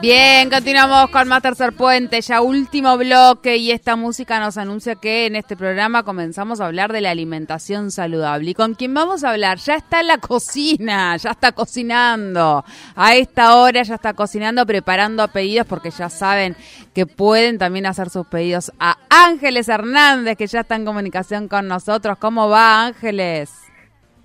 [0.00, 5.26] Bien, continuamos con más Tercer Puente, ya último bloque y esta música nos anuncia que
[5.26, 8.52] en este programa comenzamos a hablar de la alimentación saludable.
[8.52, 9.58] ¿Y con quién vamos a hablar?
[9.58, 12.64] Ya está en la cocina, ya está cocinando.
[12.96, 16.56] A esta hora ya está cocinando, preparando pedidos porque ya saben
[16.94, 21.68] que pueden también hacer sus pedidos a Ángeles Hernández, que ya está en comunicación con
[21.68, 22.16] nosotros.
[22.16, 23.50] ¿Cómo va Ángeles?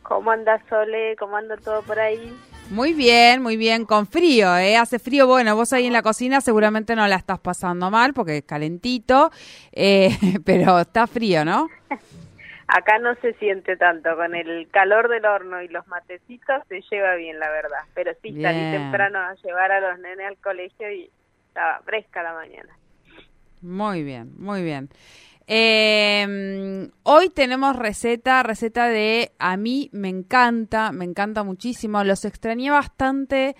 [0.07, 1.15] ¿Cómo anda Sole?
[1.17, 2.31] ¿Cómo anda todo por ahí?
[2.69, 4.77] Muy bien, muy bien, con frío, ¿eh?
[4.77, 8.37] Hace frío, bueno, vos ahí en la cocina seguramente no la estás pasando mal porque
[8.37, 9.31] es calentito,
[9.71, 10.09] eh,
[10.45, 11.67] pero está frío, ¿no?
[12.67, 17.15] Acá no se siente tanto, con el calor del horno y los matecitos se lleva
[17.15, 17.81] bien, la verdad.
[17.93, 21.11] Pero sí, salí temprano a llevar a los nenes al colegio y
[21.47, 22.75] estaba fresca la mañana.
[23.61, 24.89] Muy bien, muy bien.
[25.47, 32.03] Eh, hoy tenemos receta, receta de a mí me encanta, me encanta muchísimo.
[32.03, 33.55] Los extrañé bastante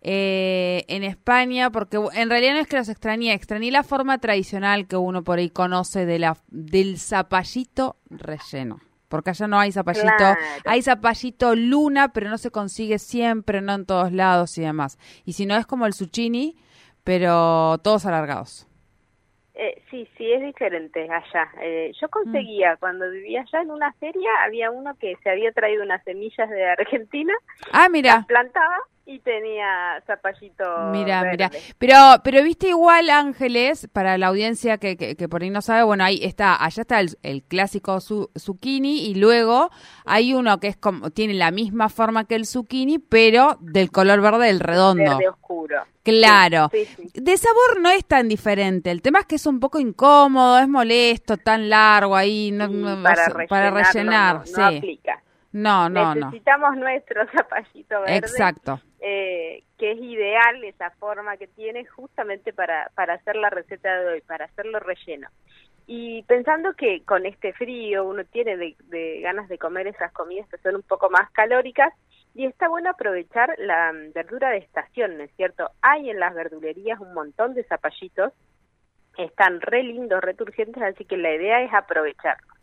[0.00, 4.86] eh, en España porque en realidad no es que los extrañé, extrañé la forma tradicional
[4.86, 8.80] que uno por ahí conoce de la del zapallito relleno.
[9.08, 13.86] Porque allá no hay zapallito, hay zapallito luna, pero no se consigue siempre, no en
[13.86, 14.98] todos lados y demás.
[15.24, 16.56] Y si no es como el zucchini,
[17.04, 18.66] pero todos alargados.
[19.58, 21.50] Eh, sí, sí, es diferente allá.
[21.62, 22.78] Eh, yo conseguía, mm.
[22.78, 26.66] cuando vivía allá en una feria, había uno que se había traído unas semillas de
[26.66, 27.32] Argentina.
[27.72, 28.16] Ah, mira.
[28.16, 28.76] Las plantaba
[29.08, 31.50] y tenía zapallito Mira, mira.
[31.78, 36.02] Pero, pero viste igual, Ángeles, para la audiencia que, que, por ahí no sabe, bueno,
[36.02, 39.70] ahí está, allá está el, clásico zucchini y luego
[40.04, 44.20] hay uno que es como, tiene la misma forma que el zucchini, pero del color
[44.20, 45.04] verde, el redondo.
[45.04, 45.84] Verde oscuro.
[46.02, 46.70] Claro.
[47.14, 48.90] De sabor no es tan diferente.
[48.90, 52.68] El tema es que es un poco incómodo, es molesto, tan largo ahí, no,
[53.02, 55.22] para, rellenar, no, aplica.
[55.52, 58.16] No, no, Necesitamos nuestro zapallito verde.
[58.16, 58.80] Exacto.
[59.00, 64.08] Eh, que es ideal esa forma que tiene justamente para, para hacer la receta de
[64.08, 65.28] hoy, para hacerlo relleno.
[65.86, 70.58] Y pensando que con este frío uno tiene de, ganas de comer esas comidas que
[70.58, 71.92] son un poco más calóricas,
[72.34, 75.70] y está bueno aprovechar la verdura de estación, ¿no es cierto?
[75.80, 78.32] Hay en las verdulerías un montón de zapallitos,
[79.16, 82.55] están re lindos, returgentes, así que la idea es aprovecharlos.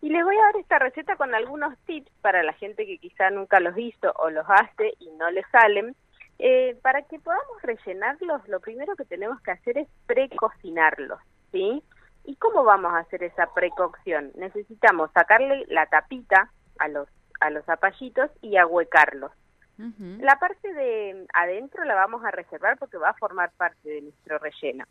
[0.00, 3.30] Y les voy a dar esta receta con algunos tips para la gente que quizá
[3.30, 5.96] nunca los hizo o los hace y no les salen.
[6.38, 11.18] Eh, para que podamos rellenarlos, lo primero que tenemos que hacer es precocinarlos,
[11.50, 11.82] ¿sí?
[12.24, 14.32] ¿Y cómo vamos a hacer esa precocción?
[14.34, 17.08] Necesitamos sacarle la tapita a los,
[17.40, 19.32] a los zapallitos y ahuecarlos.
[19.78, 24.38] La parte de adentro la vamos a reservar porque va a formar parte de nuestro
[24.38, 24.86] relleno.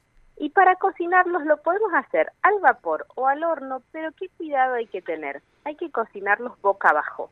[0.46, 4.86] Y para cocinarlos lo podemos hacer al vapor o al horno, pero qué cuidado hay
[4.86, 5.42] que tener.
[5.64, 7.32] Hay que cocinarlos boca abajo.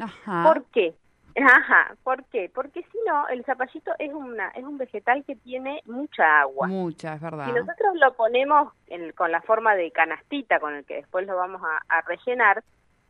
[0.00, 0.44] Ajá.
[0.44, 0.94] ¿Por qué?
[1.36, 2.48] Ajá, ¿por qué?
[2.54, 6.68] Porque si no, el zapallito es una es un vegetal que tiene mucha agua.
[6.68, 7.46] Mucha, es verdad.
[7.46, 8.72] Si nosotros lo ponemos
[9.16, 12.62] con la forma de canastita con el que después lo vamos a rellenar,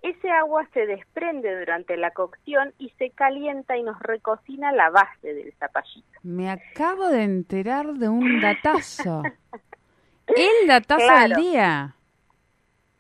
[0.03, 5.35] ese agua se desprende durante la cocción y se calienta y nos recocina la base
[5.35, 6.21] del zapallito.
[6.23, 9.23] Me acabo de enterar de un datazo.
[10.27, 11.95] El datazo del día.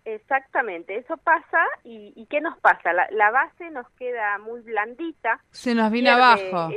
[0.04, 2.92] Exactamente, eso pasa y, ¿qué nos pasa?
[2.92, 5.40] La, base nos queda muy blandita.
[5.50, 6.70] Se nos viene abajo.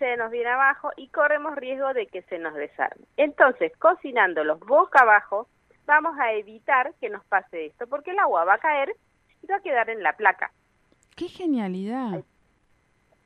[0.00, 3.04] Se nos viene abajo y corremos riesgo de que se nos desarme.
[3.16, 5.48] Entonces, cocinándolos boca abajo,
[5.86, 8.94] vamos a evitar que nos pase esto, porque el agua va a caer
[9.42, 10.50] y va a quedar en la placa.
[11.16, 12.22] ¡Qué genialidad!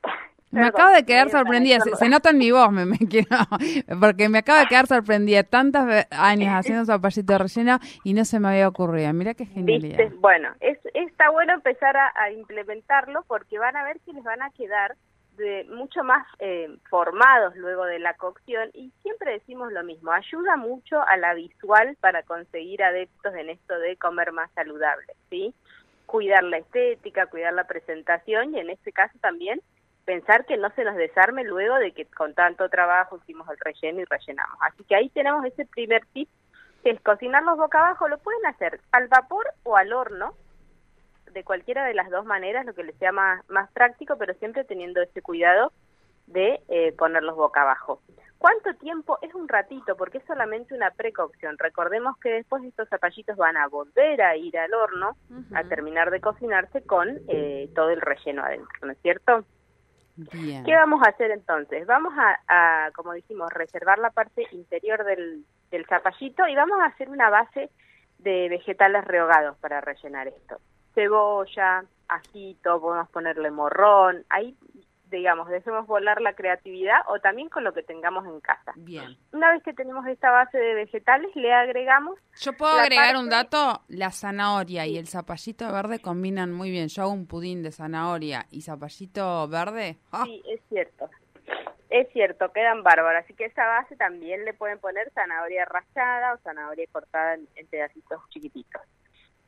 [0.53, 3.29] Me acabo de quedar sorprendida, se, nota en mi voz, me, quiero,
[4.01, 8.49] porque me acabo de quedar sorprendida tantos años haciendo zapallito relleno y no se me
[8.49, 9.11] había ocurrido.
[9.15, 10.11] Mira qué genialidad.
[10.19, 14.51] Bueno, es, está bueno empezar a, implementarlo porque van a ver que les van a
[14.51, 14.95] quedar
[15.39, 20.59] de mucho más eh, formados luego de la cocción y siempre decimos lo mismo, ayuda
[20.59, 25.55] mucho a la visual para conseguir adeptos en esto de comer más saludable, ¿sí?
[26.13, 29.63] Cuidar la estética, cuidar la presentación y en este caso también
[30.05, 34.01] pensar que no se nos desarme luego de que con tanto trabajo hicimos el relleno
[34.01, 34.59] y rellenamos.
[34.61, 36.29] Así que ahí tenemos ese primer tip,
[36.83, 40.35] que es cocinarlos boca abajo, lo pueden hacer al vapor o al horno,
[41.33, 44.65] de cualquiera de las dos maneras, lo que les sea más, más práctico, pero siempre
[44.65, 45.73] teniendo ese cuidado
[46.27, 48.03] de eh, ponerlos boca abajo.
[48.43, 49.19] ¿Cuánto tiempo?
[49.23, 51.57] Es un ratito, porque es solamente una precaución.
[51.59, 55.17] Recordemos que después estos zapallitos van a volver a ir al horno
[55.55, 59.45] a terminar de cocinarse con eh, todo el relleno adentro, ¿no es cierto?
[60.17, 60.65] Bien.
[60.65, 61.87] ¿Qué vamos a hacer entonces?
[61.87, 66.87] Vamos a, a, como dijimos, reservar la parte interior del, del zapallito y vamos a
[66.87, 67.71] hacer una base
[68.19, 70.57] de vegetales rehogados para rellenar esto.
[70.97, 74.57] Cebolla, ajito, podemos ponerle morrón, ahí
[75.13, 78.73] digamos, dejemos volar la creatividad o también con lo que tengamos en casa.
[78.75, 79.17] Bien.
[79.33, 82.19] Una vez que tenemos esta base de vegetales, le agregamos...
[82.41, 86.89] Yo puedo agregar parte- un dato, la zanahoria y el zapallito verde combinan muy bien.
[86.89, 89.99] Yo hago un pudín de zanahoria y zapallito verde.
[90.11, 90.25] ¡ah!
[90.25, 91.09] Sí, es cierto.
[91.91, 93.23] Es cierto, quedan bárbaros.
[93.23, 97.67] Así que esa base también le pueden poner zanahoria rallada o zanahoria cortada en, en
[97.67, 98.81] pedacitos chiquititos.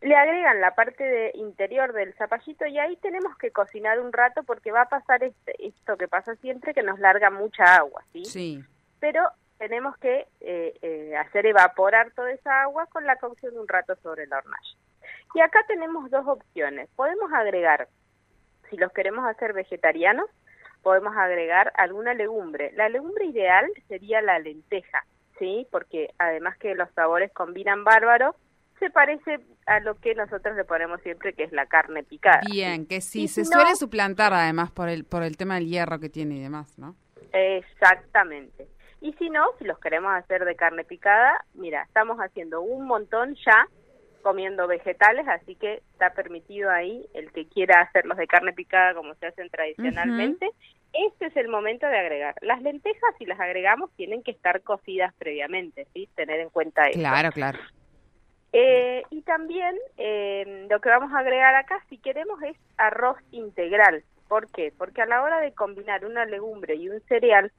[0.04, 4.42] Le agregan la parte de interior del zapallito y ahí tenemos que cocinar un rato
[4.42, 8.22] porque va a pasar este- esto que pasa siempre, que nos larga mucha agua, ¿sí?
[8.26, 8.64] Sí.
[9.00, 9.22] Pero
[9.56, 13.96] tenemos que eh, eh, hacer evaporar toda esa agua con la cocción de un rato
[14.02, 14.76] sobre la hornalla.
[15.34, 16.90] Y acá tenemos dos opciones.
[16.96, 17.88] Podemos agregar,
[18.68, 20.28] si los queremos hacer vegetarianos,
[20.82, 22.72] podemos agregar alguna legumbre.
[22.72, 25.02] La legumbre ideal sería la lenteja,
[25.38, 25.66] ¿sí?
[25.70, 28.36] Porque además que los sabores combinan bárbaro,
[28.78, 32.40] se parece a lo que nosotros le ponemos siempre, que es la carne picada.
[32.50, 35.66] Bien, que sí, Y se no- suele suplantar además por el por el tema del
[35.68, 36.94] hierro que tiene y demás, ¿no?
[37.32, 38.66] Exactamente.
[39.00, 43.34] Y si no, si los queremos hacer de carne picada, mira, estamos haciendo un montón
[43.44, 43.66] ya
[44.22, 49.14] comiendo vegetales, así que está permitido ahí el que quiera hacerlos de carne picada como
[49.16, 50.50] se hacen tradicionalmente.
[50.94, 52.34] Este es el momento de agregar.
[52.40, 56.08] Las lentejas, si las agregamos, tienen que estar cocidas previamente, ¿sí?
[56.14, 56.98] Tener en cuenta eso.
[56.98, 57.58] Claro, claro.
[58.56, 64.04] Eh, y también eh, lo que vamos a agregar acá, si queremos, es arroz integral.
[64.28, 64.72] ¿Por qué?
[64.78, 67.50] Porque a la hora de combinar una legumbre y un cereal,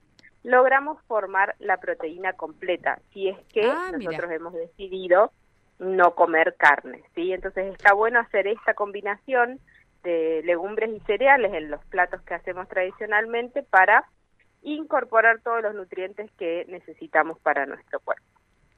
[0.44, 5.34] logramos formar la proteína completa, si es que Ah, nosotros hemos decidido
[5.80, 7.34] no comer carne, ¿sí?
[7.34, 9.60] Entonces está bueno hacer esta combinación
[10.02, 14.06] de legumbres y cereales en los platos que hacemos tradicionalmente para
[14.62, 18.24] incorporar todos los nutrientes que necesitamos para nuestro cuerpo.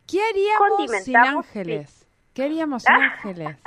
[0.07, 2.06] ¿Qué haríamos sin ángeles?
[2.37, 3.57] ¿Qué haríamos ángeles?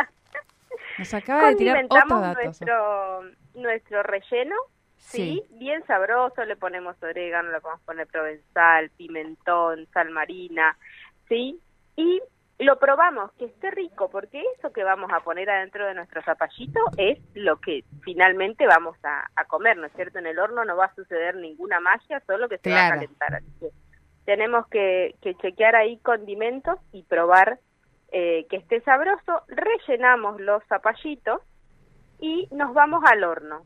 [0.97, 2.43] Nos acaba de tirar otro Condimentamos dato.
[2.45, 3.23] nuestro,
[3.55, 4.55] nuestro relleno,
[4.97, 5.43] ¿sí?
[5.51, 10.77] Bien sabroso, le ponemos orégano, le podemos poner provenzal, pimentón, sal marina,
[11.29, 11.59] ¿sí?
[11.97, 12.23] Y
[12.61, 16.79] lo probamos, que esté rico, porque eso que vamos a poner adentro de nuestro zapallito
[16.97, 20.21] es lo que finalmente vamos a, a comer, ¿no es cierto?
[20.21, 23.35] En el horno no va a suceder ninguna magia, solo que se va a calentar.
[23.35, 23.71] Así que
[24.27, 27.59] tenemos que, que chequear ahí condimentos y probar
[28.13, 31.43] eh, que esté sabroso, rellenamos los zapallitos
[32.19, 33.65] y nos vamos al horno.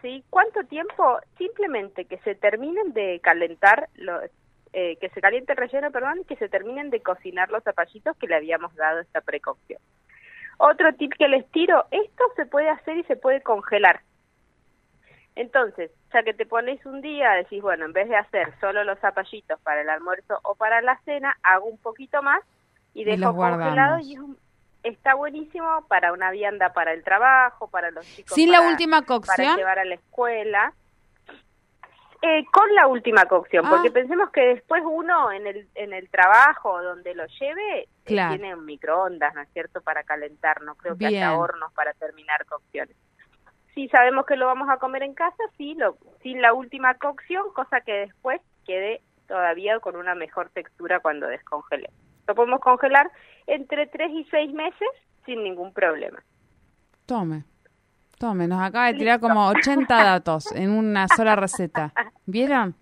[0.00, 0.24] ¿Sí?
[0.30, 1.18] ¿Cuánto tiempo?
[1.38, 4.22] Simplemente que se terminen de calentar los
[4.72, 8.16] eh, que se caliente el relleno, perdón, y que se terminen de cocinar los zapallitos
[8.16, 9.80] que le habíamos dado esta precaución.
[10.56, 14.00] Otro tip que les tiro, esto se puede hacer y se puede congelar.
[15.34, 18.98] Entonces, ya que te pones un día, decís, bueno, en vez de hacer solo los
[19.00, 22.42] zapallitos para el almuerzo o para la cena, hago un poquito más
[22.94, 23.32] y Y dejo
[24.02, 24.38] y es un-
[24.82, 28.34] está buenísimo para una vianda para el trabajo, para los chicos.
[28.34, 30.72] Sin la para- última para cocción, llevar a la escuela.
[32.24, 33.70] Eh, con la última cocción, Ah.
[33.70, 38.54] porque pensemos que después uno en el, en el trabajo donde lo lleve eh, tiene
[38.54, 42.96] un microondas, ¿no es cierto?, para calentar, no creo que haya hornos para terminar cocciones.
[43.74, 47.52] Si sabemos que lo vamos a comer en casa, sí, lo, sin la última cocción,
[47.54, 51.90] cosa que después quede todavía con una mejor textura cuando descongele.
[52.26, 53.10] Lo podemos congelar
[53.46, 54.88] entre 3 y 6 meses
[55.26, 56.22] sin ningún problema.
[57.06, 57.44] tome.
[58.18, 61.92] Tome, nos acaba de tirar como 80 datos en una sola receta.
[62.24, 62.76] ¿Vieron?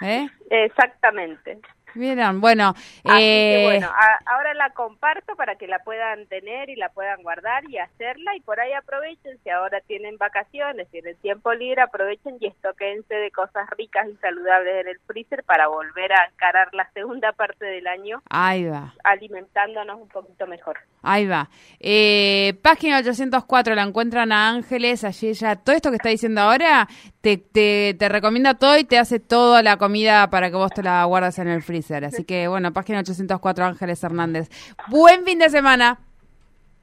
[0.00, 0.28] ¿Eh?
[0.50, 1.58] Exactamente.
[1.94, 2.40] ¿Vieron?
[2.40, 2.74] Bueno,
[3.04, 7.22] que eh, bueno, a- ahora la comparto para que la puedan tener y la puedan
[7.22, 12.36] guardar y hacerla y por ahí aprovechen, si ahora tienen vacaciones, tienen tiempo libre, aprovechen
[12.40, 16.88] y estoquense de cosas ricas y saludables en el freezer para volver a encarar la
[16.92, 18.92] segunda parte del año ahí va.
[19.04, 20.78] alimentándonos un poquito mejor.
[21.02, 21.48] Ahí va.
[21.80, 26.88] Eh, página 804, la encuentran a Ángeles, allí ella, todo esto que está diciendo ahora,
[27.20, 30.82] te, te, te recomienda todo y te hace toda la comida para que vos te
[30.82, 31.83] la guardes en el freezer.
[31.90, 34.48] Así que, bueno, página 804, Ángeles Hernández.
[34.88, 35.98] Buen fin de semana.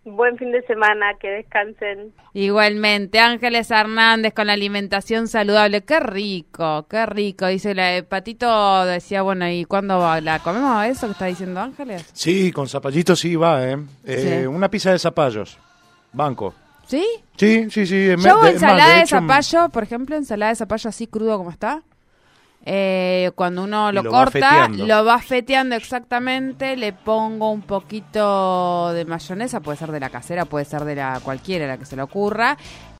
[0.04, 2.12] Buen fin de semana, que descansen.
[2.34, 5.82] Igualmente, Ángeles Hernández con la alimentación saludable.
[5.84, 7.46] Qué rico, qué rico.
[7.46, 10.20] Dice la eh, Patito, decía, bueno, ¿y cuándo va?
[10.20, 12.10] ¿La comemos eso que está diciendo Ángeles?
[12.14, 13.78] Sí, con zapallitos sí va, ¿eh?
[14.04, 14.48] Eh, Sí.
[14.48, 15.60] Una pizza de zapallos.
[16.14, 16.56] Banco.
[16.88, 17.06] ¿Sí?
[17.38, 18.08] Sí, sí, sí.
[18.18, 21.52] Yo hago de- ensalada de, hecho, zapallo, por ejemplo, ensalada de zapallo así crudo como
[21.52, 21.84] está.
[22.64, 29.62] Eh, cuando uno lo, corta, lo va feteando exactamente, le pongo un poquito de mayonesa,
[29.62, 32.58] puede ser de la casera, puede ser de la cualquiera, la que se le ocurra,